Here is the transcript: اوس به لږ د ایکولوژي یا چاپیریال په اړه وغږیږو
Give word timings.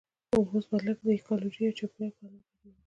اوس 0.51 0.65
به 0.69 0.77
لږ 0.87 0.97
د 1.03 1.07
ایکولوژي 1.15 1.61
یا 1.67 1.71
چاپیریال 1.79 2.11
په 2.19 2.23
اړه 2.25 2.37
وغږیږو 2.39 2.79